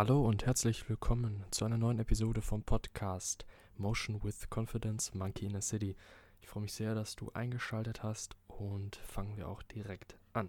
Hallo 0.00 0.26
und 0.26 0.46
herzlich 0.46 0.88
willkommen 0.88 1.44
zu 1.50 1.66
einer 1.66 1.76
neuen 1.76 1.98
Episode 1.98 2.40
vom 2.40 2.62
Podcast 2.62 3.44
Motion 3.76 4.24
with 4.24 4.48
Confidence 4.48 5.12
Monkey 5.12 5.44
in 5.44 5.54
a 5.54 5.60
City. 5.60 5.94
Ich 6.40 6.48
freue 6.48 6.62
mich 6.62 6.72
sehr, 6.72 6.94
dass 6.94 7.16
du 7.16 7.30
eingeschaltet 7.32 8.02
hast 8.02 8.34
und 8.46 8.96
fangen 8.96 9.36
wir 9.36 9.46
auch 9.46 9.62
direkt 9.62 10.16
an. 10.32 10.48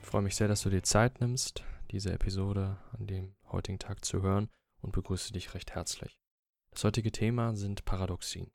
Ich 0.00 0.06
freue 0.06 0.22
mich 0.22 0.36
sehr, 0.36 0.46
dass 0.46 0.62
du 0.62 0.70
dir 0.70 0.84
Zeit 0.84 1.20
nimmst, 1.20 1.64
diese 1.90 2.12
Episode 2.12 2.76
an 2.96 3.08
dem 3.08 3.34
heutigen 3.50 3.80
Tag 3.80 4.04
zu 4.04 4.22
hören 4.22 4.48
und 4.80 4.92
begrüße 4.92 5.32
dich 5.32 5.54
recht 5.54 5.74
herzlich. 5.74 6.20
Das 6.70 6.84
heutige 6.84 7.10
Thema 7.10 7.56
sind 7.56 7.84
Paradoxien. 7.84 8.52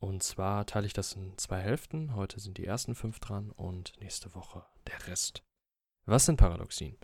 Und 0.00 0.22
zwar 0.22 0.66
teile 0.66 0.86
ich 0.86 0.94
das 0.94 1.12
in 1.12 1.36
zwei 1.36 1.60
Hälften. 1.60 2.14
Heute 2.14 2.40
sind 2.40 2.56
die 2.56 2.64
ersten 2.64 2.94
fünf 2.94 3.20
dran 3.20 3.50
und 3.50 3.92
nächste 4.00 4.34
Woche 4.34 4.64
der 4.86 5.06
Rest. 5.06 5.44
Was 6.06 6.24
sind 6.24 6.36
Paradoxien? 6.36 6.96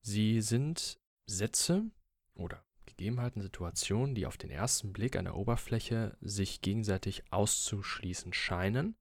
Sie 0.00 0.40
sind 0.40 1.00
Sätze 1.26 1.90
oder 2.34 2.64
Gegebenheiten, 2.86 3.42
Situationen, 3.42 4.14
die 4.14 4.26
auf 4.26 4.36
den 4.36 4.50
ersten 4.50 4.92
Blick 4.92 5.16
an 5.16 5.24
der 5.24 5.36
Oberfläche 5.36 6.16
sich 6.20 6.60
gegenseitig 6.60 7.24
auszuschließen 7.32 8.32
scheinen, 8.32 8.96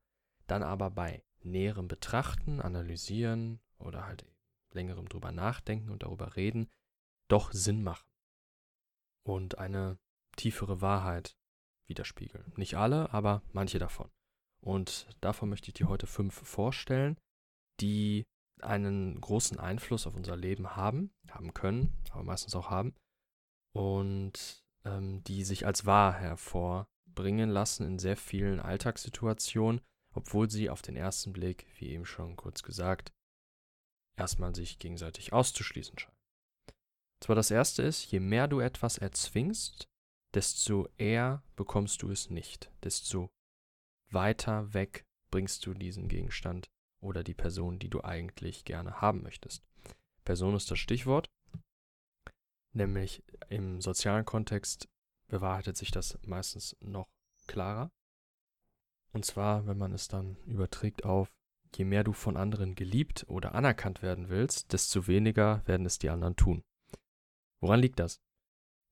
dann 0.48 0.64
aber 0.64 0.90
bei 0.90 1.24
näherem 1.44 1.88
Betrachten, 1.88 2.62
Analysieren 2.62 3.60
oder 3.78 4.06
halt 4.06 4.26
längerem 4.72 5.08
drüber 5.08 5.32
nachdenken 5.32 5.90
und 5.90 6.04
darüber 6.04 6.36
reden, 6.36 6.70
doch 7.28 7.52
Sinn 7.52 7.84
machen 7.84 8.10
und 9.24 9.58
eine 9.58 10.00
tiefere 10.36 10.82
Wahrheit 10.82 11.38
widerspiegeln. 11.92 12.52
Nicht 12.56 12.76
alle, 12.76 13.14
aber 13.14 13.44
manche 13.52 13.78
davon. 13.78 14.10
Und 14.64 15.08
davon 15.20 15.50
möchte 15.50 15.68
ich 15.68 15.74
dir 15.74 15.90
heute 15.90 16.08
fünf 16.08 16.34
vorstellen, 16.34 17.18
die 17.82 18.24
einen 18.62 19.20
großen 19.20 19.60
Einfluss 19.60 20.08
auf 20.08 20.16
unser 20.16 20.38
Leben 20.38 20.76
haben, 20.76 21.12
haben 21.30 21.54
können, 21.54 21.94
aber 22.12 22.24
meistens 22.24 22.56
auch 22.56 22.70
haben, 22.70 22.96
und 23.76 24.64
ähm, 24.86 25.24
die 25.24 25.44
sich 25.44 25.66
als 25.66 25.86
wahr 25.86 26.14
hervorbringen 26.14 27.50
lassen 27.50 27.86
in 27.86 28.00
sehr 28.00 28.18
vielen 28.18 28.60
Alltagssituationen, 28.60 29.82
obwohl 30.14 30.50
sie 30.50 30.70
auf 30.70 30.82
den 30.82 30.96
ersten 30.96 31.34
Blick, 31.34 31.66
wie 31.78 31.90
eben 31.90 32.06
schon 32.06 32.36
kurz 32.36 32.64
gesagt, 32.64 33.12
erstmal 34.18 34.56
sich 34.56 34.78
gegenseitig 34.80 35.34
auszuschließen 35.34 35.98
scheinen. 35.98 36.18
Zwar 37.22 37.36
das 37.36 37.52
erste 37.52 37.84
ist, 37.84 38.06
je 38.12 38.20
mehr 38.20 38.48
du 38.48 38.60
etwas 38.60 38.98
erzwingst, 38.98 39.91
desto 40.34 40.88
eher 40.98 41.44
bekommst 41.56 42.02
du 42.02 42.12
es 42.12 42.30
nicht, 42.30 42.72
desto 42.84 43.30
weiter 44.10 44.74
weg 44.74 45.06
bringst 45.30 45.66
du 45.66 45.74
diesen 45.74 46.08
Gegenstand 46.08 46.70
oder 47.00 47.24
die 47.24 47.34
Person, 47.34 47.80
die 47.80 47.90
du 47.90 48.04
eigentlich 48.04 48.66
gerne 48.66 49.02
haben 49.02 49.24
möchtest. 49.24 49.64
Person 50.24 50.56
ist 50.56 50.70
das 50.70 50.80
Stichwort, 50.80 51.30
nämlich 52.74 53.24
im 53.50 53.82
sozialen 53.82 54.26
Kontext 54.26 54.88
bewahrheitet 55.28 55.78
sich 55.78 55.92
das 55.92 56.18
meistens 56.24 56.76
noch 56.80 57.10
klarer. 57.48 57.92
Und 59.14 59.26
zwar, 59.26 59.66
wenn 59.66 59.78
man 59.78 59.94
es 59.94 60.08
dann 60.08 60.38
überträgt 60.46 61.04
auf, 61.04 61.32
je 61.76 61.86
mehr 61.86 62.04
du 62.04 62.14
von 62.14 62.38
anderen 62.38 62.76
geliebt 62.76 63.26
oder 63.28 63.56
anerkannt 63.56 64.02
werden 64.02 64.30
willst, 64.30 64.74
desto 64.74 65.08
weniger 65.08 65.66
werden 65.66 65.86
es 65.86 66.00
die 66.00 66.10
anderen 66.10 66.36
tun. 66.36 66.64
Woran 67.60 67.80
liegt 67.80 68.00
das? 68.00 68.22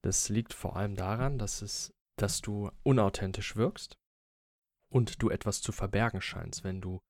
Das 0.01 0.29
liegt 0.29 0.53
vor 0.53 0.75
allem 0.75 0.95
daran, 0.95 1.37
dass 1.37 1.61
es, 1.61 1.93
dass 2.15 2.41
du 2.41 2.71
unauthentisch 2.83 3.55
wirkst 3.55 3.97
und 4.89 5.21
du 5.21 5.29
etwas 5.29 5.61
zu 5.61 5.71
verbergen 5.71 6.21
scheinst, 6.21 6.63
wenn 6.63 6.81
du 6.81 7.01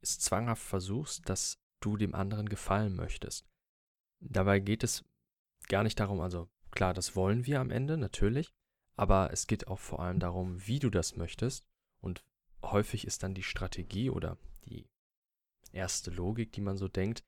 es 0.00 0.18
zwanghaft 0.18 0.62
versuchst, 0.62 1.28
dass 1.28 1.58
du 1.80 1.96
dem 1.96 2.14
anderen 2.14 2.48
gefallen 2.48 2.94
möchtest. 2.94 3.46
Dabei 4.20 4.60
geht 4.60 4.84
es 4.84 5.04
gar 5.68 5.82
nicht 5.82 5.98
darum, 6.00 6.20
also 6.20 6.48
klar, 6.70 6.94
das 6.94 7.16
wollen 7.16 7.46
wir 7.46 7.60
am 7.60 7.70
Ende 7.70 7.96
natürlich, 7.96 8.54
aber 8.96 9.32
es 9.32 9.46
geht 9.46 9.68
auch 9.68 9.78
vor 9.78 10.00
allem 10.00 10.18
darum, 10.18 10.66
wie 10.66 10.78
du 10.78 10.90
das 10.90 11.16
möchtest 11.16 11.64
und 12.00 12.24
häufig 12.62 13.06
ist 13.06 13.22
dann 13.22 13.34
die 13.34 13.42
Strategie 13.42 14.10
oder 14.10 14.38
die 14.64 14.88
erste 15.72 16.10
Logik, 16.10 16.52
die 16.52 16.60
man 16.60 16.76
so 16.76 16.88
denkt, 16.88 17.24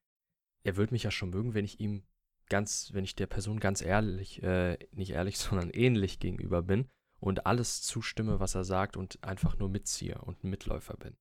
er 0.63 0.77
wird 0.77 0.93
mich 0.93 1.05
ja 1.05 1.11
schon 1.11 1.31
mögen, 1.31 1.55
wenn 1.55 1.65
ich 1.65 1.81
ihm 1.81 2.03
ganz, 2.51 2.91
wenn 2.93 3.05
ich 3.05 3.15
der 3.15 3.27
Person 3.27 3.61
ganz 3.61 3.81
ehrlich, 3.81 4.43
äh, 4.43 4.77
nicht 4.93 5.13
ehrlich, 5.13 5.39
sondern 5.39 5.71
ähnlich 5.71 6.19
gegenüber 6.19 6.63
bin 6.63 6.89
und 7.19 7.47
alles 7.47 7.81
zustimme, 7.81 8.41
was 8.41 8.55
er 8.55 8.65
sagt 8.65 8.99
und 8.99 9.23
einfach 9.25 9.59
nur 9.59 9.71
mitziehe 9.71 10.19
und 10.19 10.45
ein 10.45 10.51
Mitläufer 10.51 10.97
bin. 10.97 11.17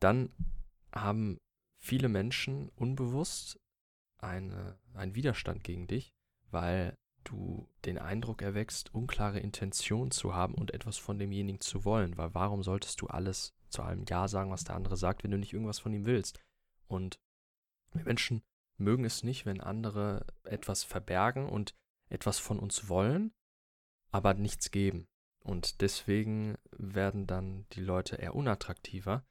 Dann 0.00 0.30
haben 0.92 1.38
viele 1.78 2.08
Menschen 2.08 2.68
unbewusst 2.76 3.58
eine, 4.18 4.78
einen 4.92 5.14
Widerstand 5.14 5.64
gegen 5.64 5.86
dich, 5.86 6.12
weil 6.50 6.96
du 7.24 7.68
den 7.84 7.98
Eindruck 7.98 8.42
erwächst, 8.42 8.94
unklare 8.94 9.40
Intention 9.40 10.10
zu 10.10 10.34
haben 10.34 10.54
und 10.54 10.72
etwas 10.74 10.98
von 10.98 11.18
demjenigen 11.18 11.60
zu 11.60 11.84
wollen, 11.84 12.16
weil 12.16 12.34
warum 12.34 12.62
solltest 12.62 13.00
du 13.00 13.06
alles 13.06 13.54
zu 13.68 13.82
allem 13.82 14.04
Ja 14.08 14.28
sagen, 14.28 14.50
was 14.50 14.64
der 14.64 14.76
andere 14.76 14.96
sagt, 14.96 15.24
wenn 15.24 15.30
du 15.30 15.38
nicht 15.38 15.52
irgendwas 15.52 15.78
von 15.78 15.92
ihm 15.92 16.06
willst? 16.06 16.38
Und 16.86 17.18
Menschen 17.92 18.42
mögen 18.76 19.04
es 19.04 19.22
nicht, 19.22 19.46
wenn 19.46 19.60
andere 19.60 20.26
etwas 20.44 20.84
verbergen 20.84 21.48
und 21.48 21.74
etwas 22.08 22.38
von 22.38 22.58
uns 22.58 22.88
wollen, 22.88 23.32
aber 24.10 24.34
nichts 24.34 24.70
geben. 24.70 25.06
Und 25.40 25.80
deswegen 25.80 26.56
werden 26.76 27.26
dann 27.26 27.66
die 27.72 27.80
Leute 27.80 28.16
eher 28.16 28.34
unattraktiver, 28.34 29.24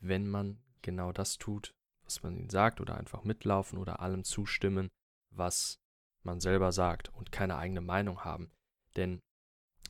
wenn 0.00 0.28
man 0.28 0.62
genau 0.82 1.12
das 1.12 1.38
tut, 1.38 1.74
was 2.04 2.22
man 2.22 2.36
ihnen 2.36 2.50
sagt, 2.50 2.80
oder 2.80 2.96
einfach 2.96 3.24
mitlaufen 3.24 3.78
oder 3.78 4.00
allem 4.00 4.24
zustimmen, 4.24 4.88
was 5.30 5.78
man 6.22 6.40
selber 6.40 6.72
sagt 6.72 7.14
und 7.14 7.32
keine 7.32 7.56
eigene 7.56 7.80
Meinung 7.80 8.24
haben. 8.24 8.50
Denn 8.96 9.20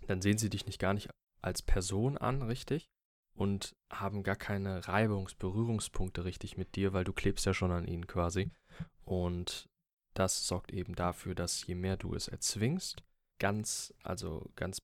dann 0.07 0.21
sehen 0.21 0.39
sie 0.39 0.51
dich 0.51 0.67
nicht 0.67 0.79
gar 0.79 0.95
nicht 0.95 1.09
als 1.41 1.63
Person 1.63 2.19
an, 2.19 2.43
richtig, 2.43 2.91
und 3.35 3.75
haben 3.91 4.23
gar 4.23 4.37
keine 4.37 4.85
Reibungs-, 4.85 5.35
Berührungspunkte 5.35 6.25
richtig 6.25 6.59
mit 6.59 6.77
dir, 6.77 6.93
weil 6.93 7.05
du 7.05 7.13
klebst 7.13 7.47
ja 7.47 7.55
schon 7.55 7.73
an 7.73 7.87
ihnen 7.87 8.07
quasi. 8.07 8.51
Und 9.05 9.69
das 10.15 10.47
sorgt 10.47 10.73
eben 10.73 10.95
dafür, 10.95 11.35
dass 11.35 11.67
je 11.67 11.75
mehr 11.75 11.97
du 11.97 12.15
es 12.15 12.29
erzwingst, 12.29 13.03
ganz, 13.39 13.95
also 14.03 14.51
ganz 14.57 14.79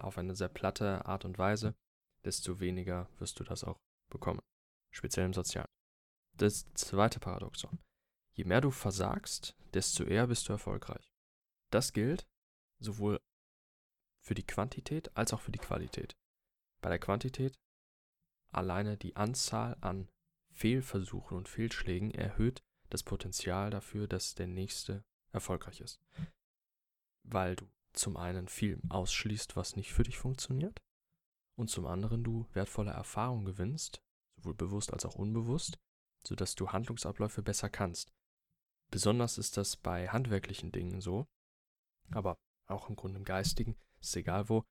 auf 0.00 0.18
eine 0.18 0.34
sehr 0.34 0.48
platte 0.48 1.06
Art 1.06 1.24
und 1.24 1.38
Weise, 1.38 1.74
desto 2.24 2.60
weniger 2.60 3.08
wirst 3.18 3.38
du 3.40 3.44
das 3.44 3.64
auch 3.64 3.78
bekommen. 4.10 4.40
Speziell 4.92 5.26
im 5.26 5.32
Sozialen. 5.32 5.68
Das 6.36 6.66
zweite 6.74 7.20
Paradoxon. 7.20 7.78
Je 8.32 8.44
mehr 8.44 8.60
du 8.60 8.70
versagst, 8.70 9.54
desto 9.72 10.04
eher 10.04 10.26
bist 10.26 10.48
du 10.48 10.52
erfolgreich. 10.52 11.12
Das 11.70 11.92
gilt 11.92 12.26
sowohl 12.80 13.20
für 14.22 14.34
die 14.34 14.46
Quantität 14.46 15.16
als 15.16 15.32
auch 15.32 15.40
für 15.40 15.52
die 15.52 15.58
Qualität. 15.58 16.16
Bei 16.82 16.88
der 16.88 16.98
Quantität 16.98 17.58
alleine 18.52 18.96
die 18.96 19.16
Anzahl 19.16 19.76
an 19.80 20.08
Fehlversuchen 20.52 21.36
und 21.36 21.48
Fehlschlägen 21.48 22.10
erhöht 22.10 22.62
das 22.90 23.02
Potenzial 23.02 23.70
dafür, 23.70 24.06
dass 24.06 24.34
der 24.34 24.46
nächste 24.46 25.04
erfolgreich 25.32 25.80
ist. 25.80 26.00
Weil 27.22 27.56
du 27.56 27.66
zum 27.92 28.16
einen 28.16 28.48
viel 28.48 28.80
ausschließt, 28.88 29.56
was 29.56 29.76
nicht 29.76 29.92
für 29.92 30.02
dich 30.02 30.18
funktioniert, 30.18 30.80
und 31.56 31.68
zum 31.68 31.86
anderen 31.86 32.24
du 32.24 32.46
wertvolle 32.52 32.92
Erfahrungen 32.92 33.44
gewinnst, 33.44 34.02
sowohl 34.36 34.54
bewusst 34.54 34.92
als 34.92 35.04
auch 35.04 35.16
unbewusst, 35.16 35.78
sodass 36.26 36.54
du 36.54 36.70
Handlungsabläufe 36.70 37.42
besser 37.42 37.68
kannst. 37.68 38.12
Besonders 38.90 39.38
ist 39.38 39.56
das 39.56 39.76
bei 39.76 40.08
handwerklichen 40.08 40.72
Dingen 40.72 41.00
so, 41.00 41.26
aber 42.10 42.38
auch 42.66 42.88
im 42.88 42.96
Grunde 42.96 43.18
im 43.18 43.24
Geistigen, 43.24 43.76
ist 44.00 44.16
egal 44.16 44.48
wo, 44.48 44.64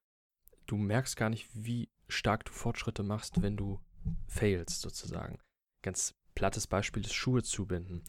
du 0.66 0.78
merkst 0.78 1.16
gar 1.16 1.30
nicht, 1.30 1.50
wie 1.54 1.90
stark 2.08 2.46
du 2.46 2.52
Fortschritte 2.52 3.04
machst, 3.04 3.42
wenn 3.42 3.56
du 3.56 3.80
failst 4.28 4.82
sozusagen. 4.82 5.40
Ganz 5.84 6.16
plattes 6.36 6.68
Beispiel 6.68 7.06
ist 7.06 7.14
Schuhe 7.14 7.44
zubinden. 7.44 8.04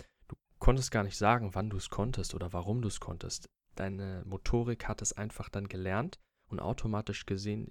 Konntest 0.61 0.91
gar 0.91 1.03
nicht 1.03 1.17
sagen, 1.17 1.55
wann 1.55 1.71
du 1.71 1.79
es 1.79 1.91
konntest 1.91 2.35
oder 2.35 2.53
warum 2.53 2.83
du 2.83 2.89
es 2.89 3.01
konntest. 3.01 3.47
Deine 3.75 4.23
Motorik 4.27 4.87
hat 4.87 5.03
es 5.03 5.13
einfach 5.13 5.49
dann 5.49 5.69
gelernt 5.69 6.19
und 6.49 6.61
automatisch 6.61 7.27
gesehen, 7.27 7.69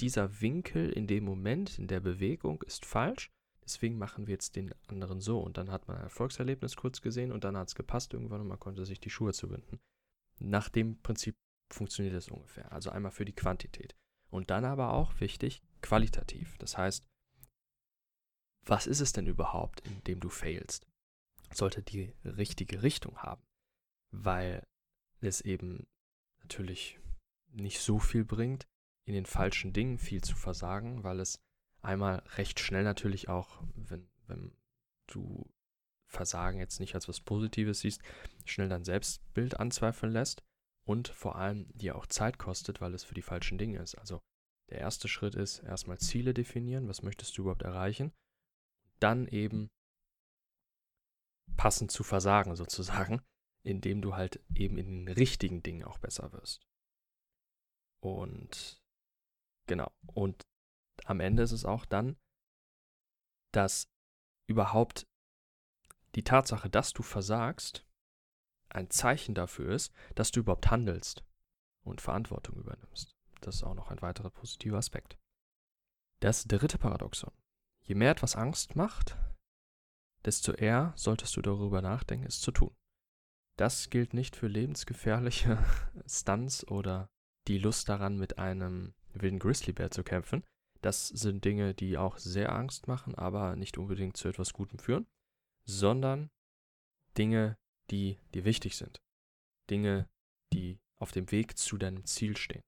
dieser 0.00 0.40
Winkel 0.40 0.90
in 0.90 1.06
dem 1.06 1.24
Moment, 1.24 1.78
in 1.78 1.86
der 1.86 2.00
Bewegung 2.00 2.62
ist 2.62 2.86
falsch. 2.86 3.30
Deswegen 3.62 3.98
machen 3.98 4.26
wir 4.26 4.32
jetzt 4.32 4.56
den 4.56 4.74
anderen 4.88 5.20
so. 5.20 5.38
Und 5.38 5.58
dann 5.58 5.70
hat 5.70 5.86
man 5.86 5.98
ein 5.98 6.04
Erfolgserlebnis 6.04 6.76
kurz 6.76 7.02
gesehen 7.02 7.30
und 7.30 7.44
dann 7.44 7.56
hat 7.56 7.68
es 7.68 7.74
gepasst 7.74 8.14
irgendwann 8.14 8.40
und 8.40 8.48
man 8.48 8.58
konnte 8.58 8.86
sich 8.86 8.98
die 8.98 9.10
Schuhe 9.10 9.32
zubinden. 9.32 9.78
Nach 10.38 10.70
dem 10.70 11.00
Prinzip 11.02 11.36
funktioniert 11.70 12.14
es 12.14 12.28
ungefähr. 12.28 12.72
Also 12.72 12.90
einmal 12.90 13.12
für 13.12 13.26
die 13.26 13.34
Quantität. 13.34 13.94
Und 14.30 14.50
dann 14.50 14.64
aber 14.64 14.92
auch 14.94 15.20
wichtig, 15.20 15.62
qualitativ. 15.82 16.56
Das 16.58 16.78
heißt, 16.78 17.04
was 18.64 18.86
ist 18.86 19.00
es 19.00 19.12
denn 19.12 19.26
überhaupt, 19.26 19.80
in 19.86 20.02
dem 20.04 20.20
du 20.20 20.30
failst? 20.30 20.89
Sollte 21.52 21.82
die 21.82 22.14
richtige 22.24 22.82
Richtung 22.82 23.18
haben, 23.18 23.42
weil 24.10 24.66
es 25.20 25.40
eben 25.40 25.86
natürlich 26.42 26.98
nicht 27.48 27.80
so 27.80 27.98
viel 27.98 28.24
bringt, 28.24 28.66
in 29.04 29.14
den 29.14 29.26
falschen 29.26 29.72
Dingen 29.72 29.98
viel 29.98 30.22
zu 30.22 30.36
versagen, 30.36 31.02
weil 31.02 31.20
es 31.20 31.40
Einmal 31.82 32.22
recht 32.36 32.60
schnell 32.60 32.84
natürlich 32.84 33.28
auch, 33.28 33.62
wenn, 33.74 34.08
wenn 34.26 34.52
du 35.06 35.50
Versagen 36.06 36.58
jetzt 36.58 36.80
nicht 36.80 36.94
als 36.94 37.08
was 37.08 37.20
Positives 37.20 37.80
siehst, 37.80 38.02
schnell 38.44 38.68
dein 38.68 38.84
Selbstbild 38.84 39.58
anzweifeln 39.58 40.12
lässt 40.12 40.42
und 40.84 41.08
vor 41.08 41.36
allem 41.36 41.66
dir 41.72 41.96
auch 41.96 42.06
Zeit 42.06 42.38
kostet, 42.38 42.80
weil 42.80 42.94
es 42.94 43.04
für 43.04 43.14
die 43.14 43.22
falschen 43.22 43.56
Dinge 43.56 43.78
ist. 43.78 43.94
Also 43.94 44.20
der 44.68 44.78
erste 44.78 45.08
Schritt 45.08 45.34
ist 45.34 45.60
erstmal 45.60 45.98
Ziele 45.98 46.34
definieren, 46.34 46.88
was 46.88 47.02
möchtest 47.02 47.36
du 47.38 47.42
überhaupt 47.42 47.62
erreichen, 47.62 48.12
dann 48.98 49.26
eben 49.26 49.70
passend 51.60 51.90
zu 51.90 52.04
versagen 52.04 52.56
sozusagen, 52.56 53.20
indem 53.62 54.00
du 54.00 54.16
halt 54.16 54.40
eben 54.54 54.78
in 54.78 55.04
den 55.04 55.14
richtigen 55.14 55.62
Dingen 55.62 55.84
auch 55.84 55.98
besser 55.98 56.32
wirst. 56.32 56.66
Und 58.02 58.82
genau, 59.66 59.92
und 60.06 60.46
am 61.04 61.20
Ende 61.20 61.42
ist 61.42 61.52
es 61.52 61.66
auch 61.66 61.84
dann, 61.84 62.16
dass 63.52 63.90
überhaupt 64.46 65.06
die 66.14 66.24
Tatsache, 66.24 66.70
dass 66.70 66.94
du 66.94 67.02
versagst, 67.02 67.86
ein 68.70 68.88
Zeichen 68.88 69.34
dafür 69.34 69.74
ist, 69.74 69.92
dass 70.14 70.30
du 70.30 70.40
überhaupt 70.40 70.70
handelst 70.70 71.24
und 71.82 72.00
Verantwortung 72.00 72.56
übernimmst. 72.56 73.14
Das 73.42 73.56
ist 73.56 73.64
auch 73.64 73.74
noch 73.74 73.90
ein 73.90 74.00
weiterer 74.00 74.30
positiver 74.30 74.78
Aspekt. 74.78 75.18
Das 76.20 76.44
dritte 76.44 76.78
Paradoxon. 76.78 77.34
Je 77.82 77.96
mehr 77.96 78.12
etwas 78.12 78.34
Angst 78.34 78.76
macht, 78.76 79.18
desto 80.24 80.52
eher 80.52 80.92
solltest 80.96 81.36
du 81.36 81.42
darüber 81.42 81.82
nachdenken, 81.82 82.26
es 82.26 82.40
zu 82.40 82.52
tun. 82.52 82.74
Das 83.56 83.90
gilt 83.90 84.14
nicht 84.14 84.36
für 84.36 84.46
lebensgefährliche 84.46 85.58
Stunts 86.06 86.66
oder 86.66 87.08
die 87.46 87.58
Lust 87.58 87.88
daran, 87.88 88.18
mit 88.18 88.38
einem 88.38 88.94
wilden 89.12 89.38
Grizzlybär 89.38 89.90
zu 89.90 90.02
kämpfen. 90.02 90.44
Das 90.82 91.08
sind 91.08 91.44
Dinge, 91.44 91.74
die 91.74 91.98
auch 91.98 92.18
sehr 92.18 92.54
Angst 92.54 92.88
machen, 92.88 93.14
aber 93.14 93.56
nicht 93.56 93.76
unbedingt 93.76 94.16
zu 94.16 94.28
etwas 94.28 94.52
Gutem 94.52 94.78
führen, 94.78 95.06
sondern 95.64 96.30
Dinge, 97.18 97.58
die 97.90 98.18
dir 98.34 98.44
wichtig 98.44 98.76
sind. 98.76 99.02
Dinge, 99.68 100.08
die 100.52 100.78
auf 100.98 101.12
dem 101.12 101.30
Weg 101.30 101.58
zu 101.58 101.76
deinem 101.76 102.04
Ziel 102.06 102.36
stehen. 102.36 102.62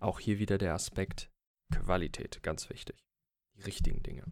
Auch 0.00 0.20
hier 0.20 0.38
wieder 0.38 0.58
der 0.58 0.74
Aspekt 0.74 1.30
Qualität, 1.72 2.42
ganz 2.42 2.70
wichtig. 2.70 3.04
Die 3.56 3.62
richtigen 3.62 4.02
Dinge. 4.02 4.24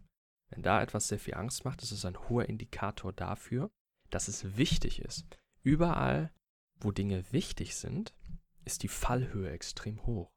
Wenn 0.49 0.61
da 0.61 0.81
etwas 0.81 1.07
sehr 1.07 1.19
viel 1.19 1.33
Angst 1.35 1.65
macht, 1.65 1.81
ist 1.81 1.91
es 1.91 2.05
ein 2.05 2.17
hoher 2.29 2.47
Indikator 2.47 3.13
dafür, 3.13 3.71
dass 4.09 4.27
es 4.27 4.57
wichtig 4.57 4.99
ist. 4.99 5.39
Überall, 5.63 6.33
wo 6.75 6.91
Dinge 6.91 7.31
wichtig 7.31 7.75
sind, 7.75 8.15
ist 8.63 8.83
die 8.83 8.87
Fallhöhe 8.87 9.49
extrem 9.49 10.05
hoch. 10.05 10.31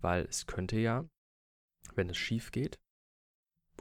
Weil 0.00 0.24
es 0.26 0.46
könnte 0.46 0.78
ja, 0.78 1.08
wenn 1.94 2.08
es 2.08 2.16
schief 2.16 2.52
geht, 2.52 2.78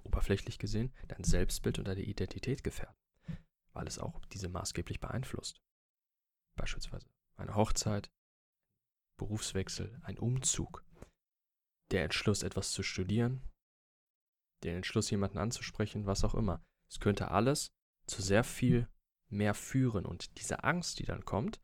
oberflächlich 0.04 0.58
gesehen, 0.58 0.94
dein 1.08 1.24
Selbstbild 1.24 1.80
und 1.80 1.88
deine 1.88 2.02
Identität 2.02 2.64
gefährden. 2.64 2.98
Weil 3.74 3.88
es 3.88 4.00
auch 4.00 4.26
diese 4.26 4.50
maßgeblich 4.50 5.00
beeinflusst. 5.00 5.62
Beispielsweise 6.56 7.08
eine 7.36 7.56
Hochzeit, 7.56 8.12
Berufswechsel, 9.18 10.00
ein 10.04 10.18
Umzug, 10.18 10.84
der 11.92 12.04
Entschluss, 12.04 12.44
etwas 12.44 12.72
zu 12.72 12.84
studieren, 12.84 13.47
der 14.64 14.76
Entschluss, 14.76 15.10
jemanden 15.10 15.38
anzusprechen, 15.38 16.06
was 16.06 16.24
auch 16.24 16.36
immer. 16.36 16.62
Es 16.90 17.00
könnte 17.00 17.32
alles 17.32 17.72
zu 18.08 18.22
sehr 18.22 18.44
viel 18.44 18.88
mehr 19.30 19.54
führen. 19.54 20.06
Und 20.06 20.40
diese 20.40 20.64
Angst, 20.64 21.00
die 21.00 21.06
dann 21.06 21.26
kommt, 21.26 21.60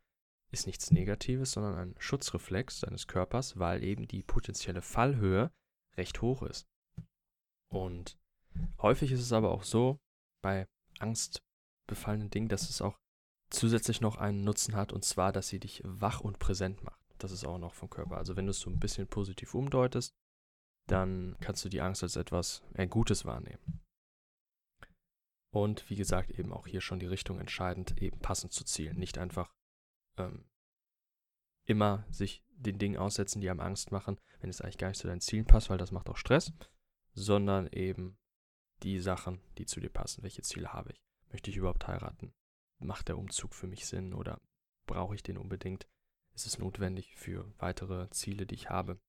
ist 0.52 0.68
nichts 0.68 0.92
Negatives, 0.92 1.52
sondern 1.52 1.76
ein 1.76 1.96
Schutzreflex 1.98 2.82
deines 2.82 3.08
Körpers, 3.08 3.58
weil 3.58 3.84
eben 3.84 4.08
die 4.08 4.24
potenzielle 4.24 4.82
Fallhöhe 4.82 5.52
recht 5.98 6.22
hoch 6.22 6.44
ist. 6.44 6.68
Und 7.70 8.18
häufig 8.82 9.12
ist 9.12 9.22
es 9.22 9.34
aber 9.34 9.52
auch 9.52 9.64
so, 9.64 9.98
bei 10.44 10.68
angstbefallenen 11.00 12.30
Dingen, 12.30 12.50
dass 12.50 12.70
es 12.70 12.82
auch 12.82 13.00
zusätzlich 13.50 14.02
noch 14.02 14.18
einen 14.18 14.44
Nutzen 14.44 14.76
hat, 14.76 14.94
und 14.94 15.04
zwar, 15.04 15.32
dass 15.32 15.48
sie 15.48 15.60
dich 15.60 15.82
wach 15.86 16.22
und 16.22 16.40
präsent 16.40 16.84
macht. 16.84 17.00
Das 17.18 17.32
ist 17.32 17.46
auch 17.46 17.58
noch 17.58 17.74
vom 17.74 17.90
Körper. 17.90 18.18
Also 18.18 18.36
wenn 18.36 18.46
du 18.46 18.52
es 18.52 18.60
so 18.60 18.70
ein 18.70 18.80
bisschen 18.80 19.08
positiv 19.08 19.54
umdeutest, 19.56 20.14
dann 20.88 21.38
kannst 21.40 21.64
du 21.64 21.70
die 21.70 21.82
Angst 21.82 22.04
als 22.04 22.16
etwas 22.16 22.64
Gutes 22.90 23.26
wahrnehmen. 23.26 23.82
Und 25.54 25.90
wie 25.90 25.96
gesagt, 25.96 26.32
eben 26.32 26.52
auch 26.52 26.66
hier 26.66 26.82
schon 26.82 27.00
die 27.00 27.06
Richtung 27.06 27.40
entscheidend, 27.40 28.02
eben 28.02 28.20
passend 28.20 28.54
zu 28.54 28.64
zielen. 28.64 28.98
Nicht 28.98 29.20
einfach 29.20 29.54
ähm, 30.18 30.46
immer 31.66 32.06
sich 32.10 32.44
den 32.50 32.80
Dingen 32.80 32.98
aussetzen, 32.98 33.40
die 33.40 33.50
einem 33.50 33.60
Angst 33.60 33.92
machen, 33.92 34.20
wenn 34.42 34.50
es 34.50 34.62
eigentlich 34.62 34.80
gar 34.80 34.88
nicht 34.88 35.00
zu 35.00 35.08
deinen 35.08 35.22
Zielen 35.22 35.46
passt, 35.46 35.70
weil 35.70 35.78
das 35.78 35.92
macht 35.92 36.10
auch 36.10 36.18
Stress, 36.18 36.52
sondern 37.14 37.68
eben 37.68 38.18
die 38.82 39.00
Sachen, 39.00 39.42
die 39.58 39.66
zu 39.66 39.80
dir 39.80 39.90
passen. 39.90 40.24
Welche 40.24 40.42
Ziele 40.42 40.74
habe 40.74 40.92
ich? 40.92 41.02
Möchte 41.30 41.52
ich 41.52 41.58
überhaupt 41.58 41.88
heiraten? 41.88 42.34
Macht 42.80 43.08
der 43.08 43.18
Umzug 43.18 43.54
für 43.54 43.68
mich 43.68 43.86
Sinn 43.86 44.14
oder 44.14 44.42
brauche 44.88 45.16
ich 45.16 45.24
den 45.24 45.38
unbedingt? 45.38 45.88
Ist 46.34 46.48
es 46.48 46.58
notwendig 46.58 47.16
für 47.16 47.54
weitere 47.60 48.10
Ziele, 48.10 48.46
die 48.46 48.56
ich 48.56 48.70
habe? 48.70 49.00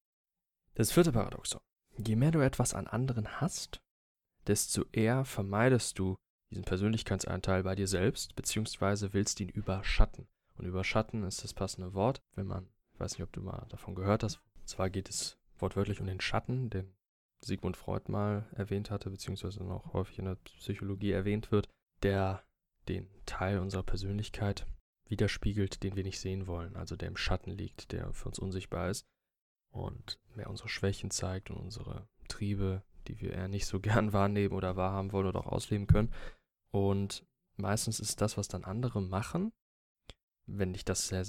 Das 0.77 0.91
vierte 0.91 1.13
Paradoxon. 1.13 1.61
Je 1.97 2.17
mehr 2.17 2.33
du 2.33 2.41
etwas 2.41 2.75
an 2.75 2.89
anderen 2.89 3.41
hast, 3.41 3.81
desto 4.49 4.85
eher 4.91 5.25
vermeidest 5.25 6.01
du 6.01 6.17
diesen 6.51 6.65
Persönlichkeitsanteil 6.65 7.63
bei 7.63 7.77
dir 7.77 7.87
selbst, 7.87 8.35
beziehungsweise 8.35 9.13
willst 9.13 9.39
ihn 9.39 9.49
überschatten. 9.49 10.27
Und 10.57 10.67
überschatten 10.67 11.23
ist 11.23 11.45
das 11.45 11.55
passende 11.55 11.95
Wort, 11.95 12.21
wenn 12.35 12.49
man, 12.49 12.69
ich 12.93 13.01
weiß 13.01 13.13
nicht, 13.13 13.23
ob 13.23 13.33
du 13.33 13.41
mal 13.41 13.67
davon 13.69 13.95
gehört 13.95 14.25
hast, 14.25 14.41
und 14.57 14.69
zwar 14.69 14.91
geht 14.91 15.09
es 15.09 15.39
wortwörtlich 15.59 16.01
um 16.01 16.07
den 16.09 16.21
Schatten, 16.21 16.71
den 16.71 16.93
Sigmund 17.41 17.77
Freud 17.77 18.11
mal 18.11 18.49
erwähnt 18.57 18.91
hatte, 18.91 19.11
beziehungsweise 19.11 19.63
noch 19.63 19.93
häufig 19.93 20.19
in 20.19 20.25
der 20.25 20.37
Psychologie 20.37 21.13
erwähnt 21.13 21.53
wird, 21.53 21.69
der 22.03 22.43
den 22.89 23.09
Teil 23.27 23.61
unserer 23.61 23.85
Persönlichkeit 23.85 24.67
widerspiegelt, 25.09 25.85
den 25.85 25.95
wir 25.95 26.03
nicht 26.03 26.19
sehen 26.19 26.49
wollen, 26.49 26.75
also 26.75 26.97
der 26.97 27.09
im 27.09 27.17
Schatten 27.17 27.53
liegt, 27.53 27.93
der 27.93 28.13
für 28.13 28.29
uns 28.29 28.41
unsichtbar 28.41 28.91
ist 28.91 29.07
und 29.75 30.21
mehr 30.37 30.49
unsere 30.49 30.69
Schwächen 30.69 31.11
zeigt 31.11 31.51
und 31.51 31.57
unsere 31.57 32.07
Triebe, 32.29 32.83
die 33.09 33.21
wir 33.21 33.33
eher 33.33 33.49
nicht 33.49 33.67
so 33.67 33.81
gern 33.81 34.13
wahrnehmen 34.13 34.55
oder 34.55 34.77
wahrhaben 34.77 35.13
wollen 35.13 35.27
oder 35.27 35.41
auch 35.41 35.53
ausleben 35.53 35.87
können. 35.87 36.13
Und 36.71 37.27
meistens 37.57 38.01
ist 38.01 38.21
das, 38.21 38.37
was 38.37 38.49
dann 38.49 38.65
andere 38.65 39.03
machen, 39.03 39.53
wenn 40.47 40.73
dich 40.73 40.85
das 40.85 41.09
sehr 41.09 41.27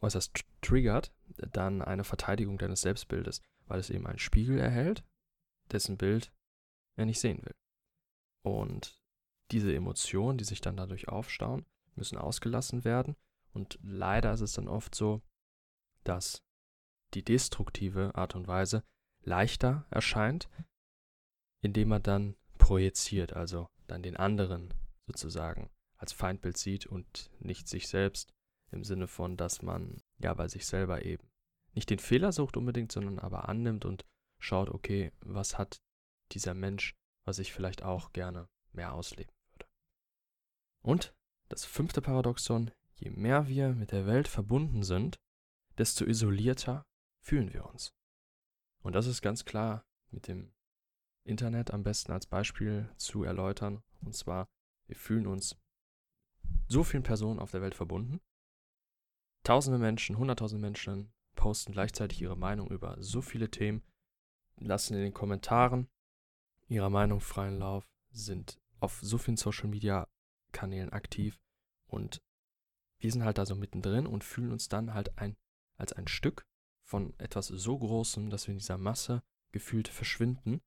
äußerst 0.00 0.44
triggert, 0.60 1.12
dann 1.52 1.82
eine 1.82 2.04
Verteidigung 2.04 2.58
deines 2.58 2.82
Selbstbildes, 2.82 3.42
weil 3.66 3.80
es 3.80 3.90
eben 3.90 4.06
einen 4.06 4.18
Spiegel 4.18 4.58
erhält, 4.58 5.02
dessen 5.70 5.96
Bild 5.96 6.32
er 6.96 7.06
nicht 7.06 7.20
sehen 7.20 7.42
will. 7.42 7.54
Und 8.42 9.00
diese 9.50 9.74
Emotionen, 9.74 10.38
die 10.38 10.44
sich 10.44 10.60
dann 10.60 10.76
dadurch 10.76 11.08
aufstauen, 11.08 11.64
müssen 11.94 12.18
ausgelassen 12.18 12.84
werden. 12.84 13.16
Und 13.52 13.78
leider 13.82 14.32
ist 14.32 14.40
es 14.40 14.52
dann 14.52 14.68
oft 14.68 14.94
so, 14.94 15.22
dass 16.04 16.44
die 17.14 17.24
destruktive 17.24 18.14
Art 18.14 18.34
und 18.34 18.46
Weise 18.46 18.84
leichter 19.24 19.86
erscheint, 19.90 20.48
indem 21.60 21.88
man 21.88 22.02
dann 22.02 22.36
projiziert, 22.58 23.32
also 23.32 23.68
dann 23.86 24.02
den 24.02 24.16
anderen 24.16 24.74
sozusagen 25.06 25.70
als 25.96 26.12
Feindbild 26.12 26.56
sieht 26.56 26.86
und 26.86 27.30
nicht 27.40 27.68
sich 27.68 27.88
selbst 27.88 28.32
im 28.70 28.84
Sinne 28.84 29.08
von, 29.08 29.36
dass 29.36 29.62
man 29.62 30.00
ja 30.18 30.34
bei 30.34 30.48
sich 30.48 30.66
selber 30.66 31.04
eben 31.04 31.28
nicht 31.74 31.90
den 31.90 31.98
Fehler 31.98 32.32
sucht 32.32 32.56
unbedingt, 32.56 32.92
sondern 32.92 33.18
aber 33.18 33.48
annimmt 33.48 33.84
und 33.84 34.04
schaut, 34.40 34.68
okay, 34.68 35.12
was 35.20 35.58
hat 35.58 35.80
dieser 36.32 36.54
Mensch, 36.54 36.94
was 37.24 37.38
ich 37.38 37.52
vielleicht 37.52 37.82
auch 37.82 38.12
gerne 38.12 38.48
mehr 38.72 38.92
ausleben 38.92 39.32
würde. 39.52 39.66
Und 40.82 41.14
das 41.48 41.64
fünfte 41.64 42.02
Paradoxon, 42.02 42.70
je 42.94 43.10
mehr 43.10 43.48
wir 43.48 43.70
mit 43.74 43.92
der 43.92 44.06
Welt 44.06 44.28
verbunden 44.28 44.82
sind, 44.82 45.18
desto 45.78 46.04
isolierter 46.04 46.84
fühlen 47.28 47.52
wir 47.52 47.66
uns. 47.66 47.94
Und 48.82 48.94
das 48.94 49.06
ist 49.06 49.20
ganz 49.20 49.44
klar 49.44 49.84
mit 50.10 50.28
dem 50.28 50.50
Internet 51.24 51.72
am 51.72 51.82
besten 51.82 52.12
als 52.12 52.26
Beispiel 52.26 52.88
zu 52.96 53.22
erläutern. 53.22 53.82
Und 54.00 54.14
zwar, 54.14 54.48
wir 54.86 54.96
fühlen 54.96 55.26
uns 55.26 55.54
so 56.68 56.82
vielen 56.84 57.02
Personen 57.02 57.38
auf 57.38 57.50
der 57.50 57.60
Welt 57.60 57.74
verbunden. 57.74 58.20
Tausende 59.44 59.78
Menschen, 59.78 60.16
hunderttausende 60.16 60.62
Menschen 60.62 61.12
posten 61.34 61.72
gleichzeitig 61.72 62.22
ihre 62.22 62.36
Meinung 62.36 62.70
über 62.70 62.96
so 62.98 63.20
viele 63.20 63.50
Themen, 63.50 63.82
lassen 64.56 64.94
in 64.94 65.00
den 65.00 65.14
Kommentaren 65.14 65.88
ihrer 66.66 66.90
Meinung 66.90 67.20
freien 67.20 67.58
Lauf, 67.58 67.86
sind 68.10 68.58
auf 68.80 69.00
so 69.02 69.18
vielen 69.18 69.36
Social 69.36 69.68
Media 69.68 70.08
Kanälen 70.52 70.90
aktiv 70.90 71.38
und 71.86 72.22
wir 73.00 73.12
sind 73.12 73.22
halt 73.22 73.36
da 73.36 73.44
so 73.44 73.54
mittendrin 73.54 74.06
und 74.06 74.24
fühlen 74.24 74.50
uns 74.50 74.68
dann 74.68 74.94
halt 74.94 75.18
ein, 75.18 75.36
als 75.76 75.92
ein 75.92 76.08
Stück 76.08 76.46
von 76.88 77.12
etwas 77.18 77.48
so 77.48 77.78
Großem, 77.78 78.30
dass 78.30 78.46
wir 78.46 78.52
in 78.52 78.58
dieser 78.58 78.78
Masse 78.78 79.22
gefühlt 79.52 79.88
verschwinden 79.88 80.60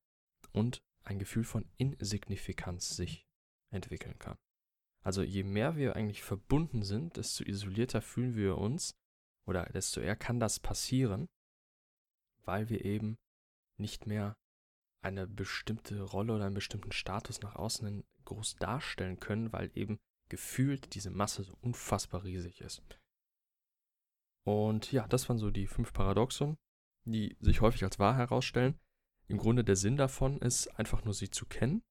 und 0.52 0.82
ein 1.04 1.18
Gefühl 1.18 1.44
von 1.44 1.66
Insignifikanz 1.78 2.96
sich 2.96 3.26
entwickeln 3.72 4.20
kann. 4.20 4.38
Also 5.04 5.24
je 5.24 5.44
mehr 5.44 5.76
wir 5.76 5.96
eigentlich 5.96 6.22
verbunden 6.22 6.84
sind, 6.84 7.18
desto 7.18 7.44
isolierter 7.44 8.04
fühlen 8.04 8.36
wir 8.36 8.60
uns 8.60 8.94
oder 9.48 9.66
desto 9.66 10.00
eher 10.00 10.16
kann 10.16 10.40
das 10.40 10.60
passieren, 10.60 11.28
weil 12.44 12.70
wir 12.70 12.86
eben 12.86 13.18
nicht 13.80 14.06
mehr 14.06 14.38
eine 15.04 15.26
bestimmte 15.26 16.04
Rolle 16.04 16.36
oder 16.36 16.46
einen 16.46 16.54
bestimmten 16.54 16.92
Status 16.92 17.42
nach 17.42 17.56
außen 17.56 18.04
groß 18.26 18.58
darstellen 18.58 19.20
können, 19.20 19.52
weil 19.52 19.72
eben 19.74 19.98
gefühlt 20.30 20.94
diese 20.94 21.10
Masse 21.10 21.44
so 21.44 21.58
unfassbar 21.62 22.24
riesig 22.24 22.62
ist. 22.62 22.84
Und 24.44 24.92
ja, 24.92 25.08
das 25.08 25.30
waren 25.30 25.38
so 25.38 25.52
die 25.52 25.68
fünf 25.68 25.94
Paradoxen, 25.94 26.58
die 27.06 27.38
sich 27.40 27.62
häufig 27.62 27.84
als 27.84 28.00
wahr 28.00 28.16
herausstellen. 28.16 28.80
Im 29.28 29.38
Grunde 29.38 29.64
der 29.64 29.76
Sinn 29.76 29.98
davon 29.98 30.40
ist 30.40 30.68
einfach 30.80 31.06
nur 31.06 31.14
sie 31.14 31.30
zu 31.30 31.46
kennen 31.46 31.84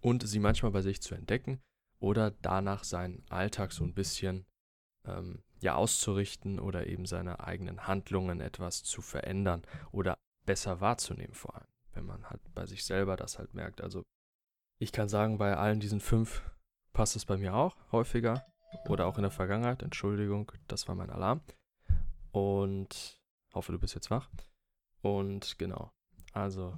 und 0.00 0.26
sie 0.26 0.38
manchmal 0.38 0.72
bei 0.72 0.82
sich 0.82 1.02
zu 1.02 1.14
entdecken 1.14 1.60
oder 1.98 2.30
danach 2.30 2.84
seinen 2.84 3.24
Alltag 3.28 3.72
so 3.72 3.84
ein 3.84 3.94
bisschen 3.94 4.46
ähm, 5.04 5.42
ja 5.60 5.74
auszurichten 5.74 6.58
oder 6.58 6.86
eben 6.86 7.04
seine 7.04 7.40
eigenen 7.40 7.86
Handlungen 7.86 8.40
etwas 8.40 8.82
zu 8.82 9.02
verändern 9.02 9.62
oder 9.92 10.16
besser 10.46 10.80
wahrzunehmen 10.80 11.34
vor 11.34 11.56
allem, 11.56 11.68
wenn 11.92 12.06
man 12.06 12.30
halt 12.30 12.40
bei 12.54 12.66
sich 12.66 12.84
selber 12.84 13.16
das 13.16 13.38
halt 13.38 13.52
merkt. 13.54 13.82
Also 13.82 14.02
ich 14.78 14.92
kann 14.92 15.08
sagen, 15.08 15.36
bei 15.36 15.56
allen 15.56 15.80
diesen 15.80 16.00
fünf 16.00 16.42
passt 16.92 17.16
es 17.16 17.26
bei 17.26 17.36
mir 17.36 17.54
auch 17.54 17.76
häufiger 17.92 18.49
oder 18.88 19.06
auch 19.06 19.16
in 19.16 19.22
der 19.22 19.30
Vergangenheit. 19.30 19.82
Entschuldigung, 19.82 20.52
das 20.66 20.88
war 20.88 20.94
mein 20.94 21.10
Alarm. 21.10 21.40
Und 22.32 23.20
hoffe, 23.54 23.72
du 23.72 23.78
bist 23.78 23.94
jetzt 23.94 24.10
wach. 24.10 24.28
Und 25.02 25.58
genau, 25.58 25.92
also 26.32 26.76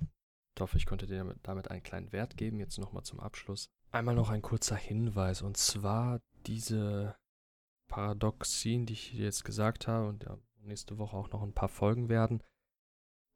ich 0.56 0.60
hoffe, 0.60 0.76
ich 0.76 0.86
konnte 0.86 1.06
dir 1.06 1.24
damit 1.42 1.70
einen 1.70 1.82
kleinen 1.82 2.12
Wert 2.12 2.36
geben. 2.36 2.60
Jetzt 2.60 2.78
nochmal 2.78 3.02
zum 3.02 3.20
Abschluss. 3.20 3.70
Einmal 3.90 4.14
noch 4.14 4.30
ein 4.30 4.42
kurzer 4.42 4.76
Hinweis 4.76 5.42
und 5.42 5.56
zwar 5.56 6.20
diese 6.46 7.14
Paradoxien, 7.88 8.86
die 8.86 8.94
ich 8.94 9.12
jetzt 9.12 9.44
gesagt 9.44 9.86
habe 9.86 10.08
und 10.08 10.24
ja, 10.24 10.38
nächste 10.60 10.98
Woche 10.98 11.16
auch 11.16 11.30
noch 11.30 11.42
ein 11.42 11.52
paar 11.52 11.68
Folgen 11.68 12.08
werden, 12.08 12.42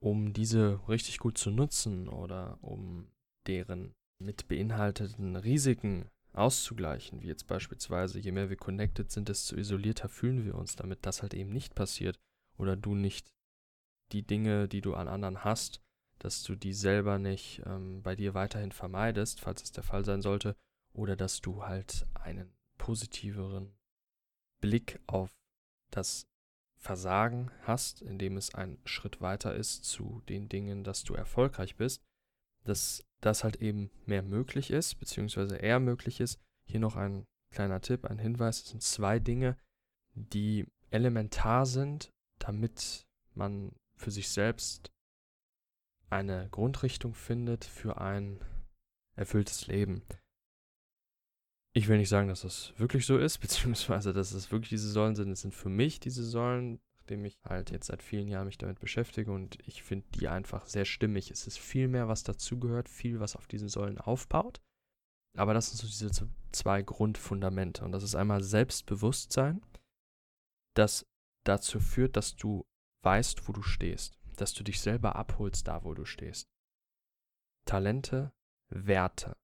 um 0.01 0.33
diese 0.33 0.81
richtig 0.89 1.19
gut 1.19 1.37
zu 1.37 1.51
nutzen 1.51 2.09
oder 2.09 2.59
um 2.63 3.11
deren 3.47 3.95
mit 4.19 4.49
beinhalteten 4.49 5.37
Risiken 5.37 6.09
auszugleichen, 6.37 7.23
wie 7.23 7.29
jetzt 7.29 7.47
beispielsweise, 7.47 8.19
je 8.19 8.33
mehr 8.33 8.51
wir 8.51 8.57
connected 8.57 9.11
sind, 9.11 9.29
desto 9.29 9.57
isolierter 9.57 10.09
fühlen 10.09 10.45
wir 10.45 10.55
uns, 10.55 10.77
damit 10.77 11.05
das 11.07 11.23
halt 11.23 11.35
eben 11.35 11.53
nicht 11.53 11.75
passiert 11.75 12.19
oder 12.57 12.77
du 12.77 12.95
nicht 12.95 13.33
die 14.13 14.23
Dinge, 14.23 14.69
die 14.69 14.81
du 14.81 14.95
an 14.95 15.09
anderen 15.09 15.45
hast, 15.45 15.81
dass 16.19 16.43
du 16.43 16.55
die 16.55 16.73
selber 16.73 17.19
nicht 17.19 17.63
ähm, 17.67 18.03
bei 18.03 18.15
dir 18.17 18.35
weiterhin 18.35 18.73
vermeidest, 18.73 19.41
falls 19.41 19.63
es 19.63 19.73
der 19.73 19.85
Fall 19.85 20.05
sein 20.05 20.23
sollte, 20.23 20.57
oder 20.93 21.17
dass 21.17 21.41
du 21.41 21.65
halt 21.65 22.07
einen 22.15 22.55
positiveren 22.79 23.77
Blick 24.61 25.01
auf 25.07 25.31
das 25.91 26.27
Versagen 26.79 27.51
hast, 27.63 28.03
indem 28.03 28.37
es 28.37 28.55
ein 28.55 28.79
Schritt 28.85 29.21
weiter 29.21 29.55
ist 29.55 29.85
zu 29.85 30.23
den 30.29 30.49
Dingen, 30.49 30.85
dass 30.85 31.05
du 31.05 31.15
erfolgreich 31.15 31.77
bist, 31.77 32.03
dass 32.67 33.05
das 33.21 33.45
halt 33.45 33.57
eben 33.57 33.91
mehr 34.05 34.23
möglich 34.23 34.71
ist, 34.71 34.97
beziehungsweise 34.97 35.57
eher 35.57 35.81
möglich 35.81 36.21
ist. 36.21 36.39
Hier 36.69 36.81
noch 36.81 36.97
ein 36.97 37.25
kleiner 37.53 37.81
Tipp, 37.81 38.05
ein 38.05 38.19
Hinweis, 38.19 38.63
es 38.63 38.69
sind 38.71 38.83
zwei 38.83 39.19
Dinge, 39.19 39.57
die 40.15 40.67
elementar 40.91 41.67
sind, 41.67 42.11
damit 42.39 43.07
man 43.35 43.73
für 43.97 44.11
sich 44.11 44.29
selbst 44.29 44.91
eine 46.11 46.49
Grundrichtung 46.51 47.15
findet 47.15 47.65
für 47.65 48.01
ein 48.01 48.41
erfülltes 49.17 49.67
Leben. 49.67 50.03
Ich 51.75 51.89
will 51.89 51.99
nicht 51.99 52.09
sagen, 52.09 52.29
dass 52.29 52.43
das 52.43 52.73
wirklich 52.79 53.07
so 53.07 53.19
ist, 53.19 53.39
beziehungsweise 53.41 54.13
dass 54.13 54.33
es 54.33 54.51
wirklich 54.51 54.71
diese 54.71 54.91
Säulen 54.91 55.17
sind. 55.17 55.31
Es 55.31 55.43
sind 55.43 55.55
für 55.55 55.69
mich 55.69 56.01
diese 56.01 56.25
Säulen, 56.25 56.81
nachdem 57.07 57.25
ich 57.25 57.39
halt 57.45 57.71
jetzt 57.71 57.87
seit 57.87 58.03
vielen 58.03 58.27
Jahren 58.27 58.47
mich 58.47 58.59
damit 58.59 58.81
beschäftige 58.81 59.31
und 59.31 59.57
ich 59.65 59.85
finde 59.85 60.07
die 60.17 60.27
einfach 60.27 60.67
sehr 60.67 60.85
stimmig. 60.85 61.31
Es 61.31 61.47
ist 61.47 61.57
viel 61.57 61.87
mehr, 61.87 62.09
was 62.09 62.25
dazugehört, 62.25 62.89
viel, 62.89 63.21
was 63.21 63.37
auf 63.37 63.47
diesen 63.47 63.69
Säulen 63.69 63.99
aufbaut. 63.99 64.61
Aber 65.37 65.55
das 65.55 65.71
sind 65.71 65.77
so 65.77 65.87
diese 65.87 66.29
zwei 66.51 66.83
Grundfundamente. 66.83 67.85
Und 67.85 67.93
das 67.93 68.03
ist 68.03 68.17
einmal 68.17 68.43
Selbstbewusstsein, 68.43 69.63
das 70.75 71.07
dazu 71.45 71.79
führt, 71.79 72.17
dass 72.17 72.35
du 72.35 72.67
weißt, 73.05 73.47
wo 73.47 73.53
du 73.53 73.63
stehst, 73.63 74.19
dass 74.35 74.53
du 74.53 74.65
dich 74.65 74.81
selber 74.81 75.15
abholst 75.15 75.69
da, 75.69 75.85
wo 75.85 75.95
du 75.95 76.05
stehst. 76.05 76.49
Talente, 77.67 78.33
Werte, 78.69 79.37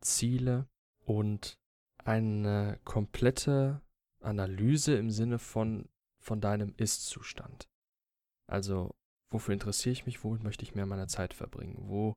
Ziele 0.00 0.68
und 1.04 1.56
eine 1.98 2.80
komplette 2.82 3.80
Analyse 4.20 4.96
im 4.96 5.10
Sinne 5.10 5.38
von, 5.38 5.88
von 6.26 6.40
deinem 6.40 6.74
Ist-Zustand. 6.76 7.68
Also, 8.48 8.94
wofür 9.30 9.54
interessiere 9.54 9.92
ich 9.92 10.06
mich, 10.06 10.24
womit 10.24 10.42
möchte 10.42 10.64
ich 10.64 10.74
mehr 10.74 10.86
meiner 10.86 11.06
Zeit 11.06 11.32
verbringen? 11.32 11.76
Wo, 11.78 12.14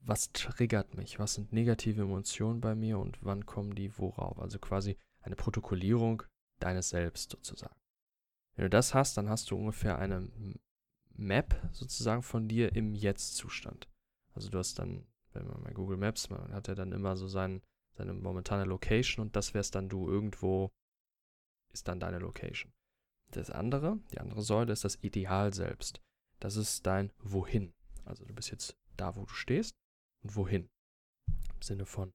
was 0.00 0.32
triggert 0.32 0.94
mich? 0.94 1.18
Was 1.18 1.34
sind 1.34 1.52
negative 1.52 2.02
Emotionen 2.02 2.60
bei 2.60 2.74
mir 2.74 2.98
und 2.98 3.18
wann 3.20 3.44
kommen 3.44 3.74
die 3.74 3.98
worauf? 3.98 4.38
Also 4.38 4.58
quasi 4.58 4.96
eine 5.20 5.36
Protokollierung 5.36 6.22
deines 6.60 6.90
Selbst 6.90 7.32
sozusagen. 7.32 7.74
Wenn 8.54 8.64
du 8.64 8.70
das 8.70 8.94
hast, 8.94 9.16
dann 9.16 9.28
hast 9.28 9.50
du 9.50 9.56
ungefähr 9.56 9.98
eine 9.98 10.28
Map 11.14 11.68
sozusagen 11.72 12.22
von 12.22 12.48
dir 12.48 12.76
im 12.76 12.94
Jetzt-Zustand. 12.94 13.88
Also 14.34 14.50
du 14.50 14.58
hast 14.58 14.78
dann, 14.78 15.06
wenn 15.32 15.46
man 15.46 15.62
bei 15.62 15.72
Google 15.72 15.96
Maps, 15.96 16.30
man 16.30 16.52
hat 16.52 16.68
ja 16.68 16.74
dann 16.74 16.92
immer 16.92 17.16
so 17.16 17.26
seinen 17.26 17.62
seine 17.94 18.14
momentane 18.14 18.64
Location 18.64 19.26
und 19.26 19.36
das 19.36 19.52
wär's 19.52 19.70
dann 19.70 19.88
du 19.88 20.08
irgendwo, 20.08 20.70
ist 21.72 21.88
dann 21.88 22.00
deine 22.00 22.18
Location. 22.18 22.72
Das 23.32 23.50
andere, 23.50 23.98
die 24.12 24.20
andere 24.20 24.42
Säule 24.42 24.72
ist 24.72 24.84
das 24.84 24.98
Ideal 25.02 25.52
selbst. 25.54 26.00
Das 26.38 26.56
ist 26.56 26.86
dein 26.86 27.12
Wohin. 27.18 27.72
Also 28.04 28.24
du 28.24 28.34
bist 28.34 28.50
jetzt 28.50 28.76
da, 28.96 29.16
wo 29.16 29.24
du 29.24 29.32
stehst 29.32 29.74
und 30.22 30.36
wohin. 30.36 30.68
Im 31.54 31.62
Sinne 31.62 31.86
von 31.86 32.12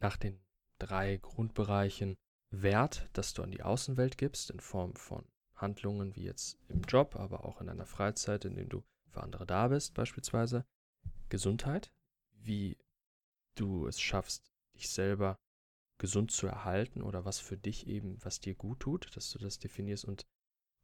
nach 0.00 0.16
den 0.16 0.40
drei 0.78 1.18
Grundbereichen 1.18 2.16
Wert, 2.50 3.08
das 3.12 3.34
du 3.34 3.42
an 3.42 3.50
die 3.50 3.62
Außenwelt 3.62 4.16
gibst, 4.16 4.50
in 4.50 4.60
Form 4.60 4.94
von 4.94 5.26
Handlungen 5.56 6.14
wie 6.16 6.24
jetzt 6.24 6.58
im 6.68 6.82
Job, 6.82 7.16
aber 7.16 7.44
auch 7.44 7.60
in 7.60 7.66
deiner 7.66 7.86
Freizeit, 7.86 8.44
indem 8.44 8.68
du 8.68 8.82
für 9.08 9.22
andere 9.22 9.46
da 9.46 9.68
bist, 9.68 9.94
beispielsweise. 9.94 10.64
Gesundheit, 11.28 11.92
wie 12.32 12.78
du 13.56 13.86
es 13.86 14.00
schaffst, 14.00 14.52
dich 14.74 14.88
selber 14.88 15.38
gesund 15.98 16.30
zu 16.30 16.46
erhalten 16.46 17.02
oder 17.02 17.24
was 17.24 17.38
für 17.38 17.56
dich 17.56 17.86
eben, 17.86 18.22
was 18.24 18.40
dir 18.40 18.54
gut 18.54 18.80
tut, 18.80 19.16
dass 19.16 19.30
du 19.30 19.38
das 19.38 19.58
definierst 19.58 20.04
und 20.04 20.26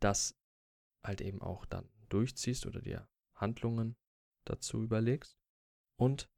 das 0.01 0.37
halt 1.03 1.21
eben 1.21 1.43
auch 1.43 1.67
dann 1.67 1.89
durchziehst 2.09 2.67
oder 2.67 2.81
dir 2.81 3.09
Handlungen 3.35 3.97
dazu 4.45 4.83
überlegst. 4.83 5.37
Und 5.97 6.31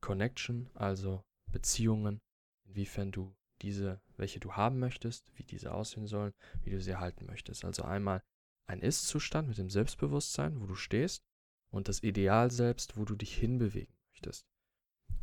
Connection, 0.00 0.70
also 0.74 1.24
Beziehungen, 1.50 2.20
inwiefern 2.64 3.12
du 3.12 3.34
diese, 3.62 4.00
welche 4.16 4.40
du 4.40 4.52
haben 4.52 4.78
möchtest, 4.78 5.24
wie 5.36 5.44
diese 5.44 5.72
aussehen 5.72 6.06
sollen, 6.06 6.32
wie 6.62 6.70
du 6.70 6.80
sie 6.80 6.90
erhalten 6.90 7.26
möchtest. 7.26 7.64
Also 7.64 7.82
einmal 7.82 8.22
ein 8.66 8.80
Ist-Zustand 8.80 9.48
mit 9.48 9.58
dem 9.58 9.70
Selbstbewusstsein, 9.70 10.60
wo 10.60 10.66
du 10.66 10.74
stehst, 10.74 11.22
und 11.70 11.88
das 11.88 12.02
Ideal 12.02 12.50
selbst, 12.50 12.96
wo 12.96 13.04
du 13.04 13.14
dich 13.14 13.36
hinbewegen 13.36 13.94
möchtest. 14.10 14.46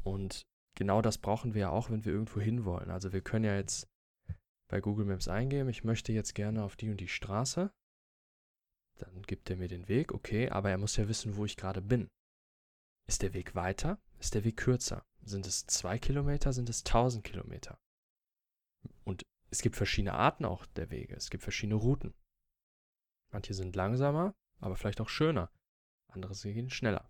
Und 0.04 0.46
genau 0.76 1.02
das 1.02 1.18
brauchen 1.18 1.54
wir 1.54 1.62
ja 1.62 1.70
auch, 1.70 1.90
wenn 1.90 2.06
wir 2.06 2.14
irgendwo 2.14 2.40
hinwollen. 2.40 2.92
Also 2.92 3.14
wir 3.14 3.22
können 3.22 3.46
ja 3.46 3.56
jetzt 3.56 3.88
bei 4.68 4.82
Google 4.82 5.06
Maps 5.06 5.28
eingeben, 5.28 5.70
ich 5.70 5.84
möchte 5.84 6.12
jetzt 6.12 6.36
gerne 6.36 6.64
auf 6.64 6.76
die 6.76 6.90
und 6.90 6.98
die 6.98 7.08
Straße. 7.08 7.72
Dann 8.98 9.22
gibt 9.24 9.50
er 9.50 9.58
mir 9.58 9.68
den 9.68 9.88
Weg, 9.88 10.14
okay, 10.14 10.50
aber 10.50 10.70
er 10.70 10.78
muss 10.78 10.96
ja 10.96 11.08
wissen, 11.08 11.36
wo 11.36 11.46
ich 11.46 11.58
gerade 11.58 11.82
bin. 11.82 12.08
Ist 13.08 13.22
der 13.22 13.34
Weg 13.34 13.54
weiter? 13.56 14.00
Ist 14.20 14.34
der 14.34 14.44
Weg 14.44 14.58
kürzer? 14.58 15.06
Sind 15.22 15.46
es 15.46 15.66
zwei 15.68 16.00
Kilometer? 16.00 16.54
Sind 16.54 16.70
es 16.70 16.84
tausend 16.84 17.24
Kilometer? 17.24 17.78
Und 19.04 19.24
es 19.52 19.62
gibt 19.62 19.76
verschiedene 19.76 20.14
Arten 20.14 20.46
auch 20.46 20.66
der 20.66 20.90
Wege. 20.90 21.16
Es 21.16 21.30
gibt 21.30 21.44
verschiedene 21.44 21.76
Routen. 21.76 22.14
Manche 23.32 23.54
sind 23.54 23.76
langsamer, 23.76 24.34
aber 24.60 24.76
vielleicht 24.76 25.02
auch 25.02 25.10
schöner. 25.10 25.52
Andere 26.08 26.34
gehen 26.34 26.70
schneller. 26.70 27.10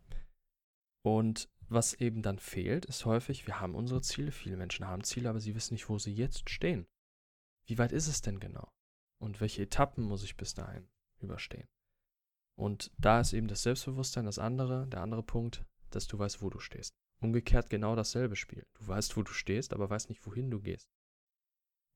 Und 1.03 1.49
was 1.67 1.93
eben 1.95 2.21
dann 2.21 2.39
fehlt, 2.39 2.85
ist 2.85 3.05
häufig, 3.05 3.47
wir 3.47 3.59
haben 3.59 3.75
unsere 3.75 4.01
Ziele, 4.01 4.31
viele 4.31 4.57
Menschen 4.57 4.87
haben 4.87 5.03
Ziele, 5.03 5.29
aber 5.29 5.39
sie 5.39 5.55
wissen 5.55 5.73
nicht, 5.73 5.89
wo 5.89 5.97
sie 5.97 6.13
jetzt 6.13 6.49
stehen. 6.49 6.87
Wie 7.65 7.77
weit 7.77 7.91
ist 7.91 8.07
es 8.07 8.21
denn 8.21 8.39
genau? 8.39 8.71
Und 9.19 9.41
welche 9.41 9.63
Etappen 9.63 10.03
muss 10.03 10.23
ich 10.23 10.37
bis 10.37 10.53
dahin 10.53 10.87
überstehen? 11.19 11.67
Und 12.57 12.91
da 12.97 13.19
ist 13.19 13.33
eben 13.33 13.47
das 13.47 13.63
Selbstbewusstsein 13.63 14.25
das 14.25 14.39
andere, 14.39 14.87
der 14.87 15.01
andere 15.01 15.23
Punkt, 15.23 15.65
dass 15.89 16.07
du 16.07 16.17
weißt, 16.17 16.41
wo 16.41 16.49
du 16.49 16.59
stehst. 16.59 16.93
Umgekehrt 17.21 17.69
genau 17.69 17.95
dasselbe 17.95 18.35
Spiel. 18.35 18.65
Du 18.75 18.87
weißt, 18.87 19.17
wo 19.17 19.23
du 19.23 19.31
stehst, 19.31 19.73
aber 19.73 19.89
weißt 19.89 20.09
nicht, 20.09 20.25
wohin 20.25 20.51
du 20.51 20.61
gehst. 20.61 20.89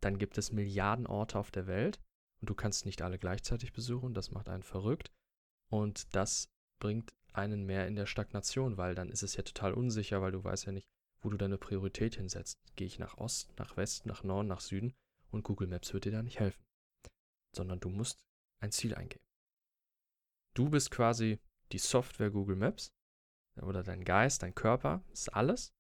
Dann 0.02 0.18
gibt 0.18 0.38
es 0.38 0.52
Milliarden 0.52 1.08
Orte 1.08 1.38
auf 1.38 1.52
der 1.52 1.68
Welt 1.68 2.00
und 2.42 2.50
du 2.50 2.56
kannst 2.56 2.86
nicht 2.86 3.02
alle 3.02 3.20
gleichzeitig 3.20 3.74
besuchen, 3.74 4.14
das 4.14 4.32
macht 4.32 4.50
einen 4.50 4.64
verrückt. 4.64 5.12
Und 5.70 6.16
das 6.16 6.50
bringt 6.80 7.14
einen 7.34 7.66
mehr 7.66 7.88
in 7.88 7.96
der 7.96 8.06
Stagnation, 8.06 8.78
weil 8.78 8.96
dann 8.96 9.10
ist 9.10 9.24
es 9.24 9.36
ja 9.36 9.44
total 9.44 9.74
unsicher, 9.74 10.22
weil 10.22 10.32
du 10.32 10.44
weißt 10.44 10.66
ja 10.66 10.72
nicht, 10.72 10.88
wo 11.22 11.30
du 11.30 11.38
deine 11.38 11.58
Priorität 11.58 12.16
hinsetzt. 12.16 12.60
Gehe 12.76 12.88
ich 12.88 13.00
nach 13.00 13.18
Osten, 13.18 13.54
nach 13.58 13.78
Westen, 13.78 14.10
nach 14.10 14.24
Norden, 14.24 14.48
nach 14.48 14.62
Süden 14.62 14.94
und 15.32 15.44
Google 15.44 15.68
Maps 15.68 15.94
wird 15.94 16.06
dir 16.06 16.12
da 16.12 16.24
nicht 16.24 16.40
helfen. 16.40 16.64
Sondern 17.56 17.80
du 17.80 17.90
musst 17.90 18.20
ein 18.62 18.72
Ziel 18.72 18.96
eingeben. 18.96 19.24
Du 20.56 20.70
bist 20.70 20.92
quasi 20.92 21.40
die 21.72 21.78
Software 21.78 22.32
Google 22.32 22.56
Maps 22.56 22.92
oder 23.62 23.84
dein 23.84 24.04
Geist, 24.04 24.44
dein 24.44 24.56
Körper, 24.56 25.04
ist 25.12 25.30
alles. 25.34 25.74